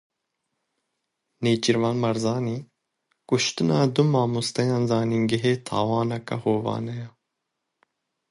[1.43, 2.57] Nêçîrvan Barzanî:
[3.29, 7.07] Kuştina du mamosteyên zanîngehê tawaneke hovane ye.